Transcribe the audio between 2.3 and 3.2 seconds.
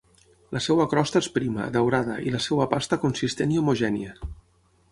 la seva pasta